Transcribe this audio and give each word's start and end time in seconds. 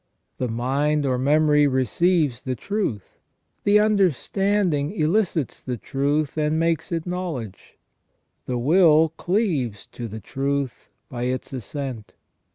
The 0.39 0.47
mind 0.47 1.05
or 1.05 1.19
memory 1.19 1.67
receives 1.67 2.41
the 2.41 2.55
truth, 2.55 3.19
the 3.65 3.79
understanding 3.79 4.89
elicits 4.89 5.61
the 5.61 5.77
truth 5.77 6.39
and 6.39 6.57
makes 6.57 6.91
it 6.91 7.05
knowledge, 7.05 7.77
the 8.47 8.57
will 8.57 9.09
cleaves 9.09 9.85
to 9.91 10.07
the 10.07 10.19
truth 10.19 10.89
by 11.07 11.25
its 11.25 11.53
assent. 11.53 12.13